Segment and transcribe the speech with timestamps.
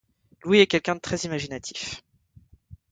[0.43, 2.01] Louis est quelqu'un de très imaginatif.